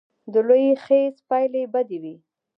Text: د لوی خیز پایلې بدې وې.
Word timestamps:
د 0.33 0.33
لوی 0.47 0.65
خیز 0.85 1.15
پایلې 1.29 1.63
بدې 1.73 1.97
وې. 2.03 2.15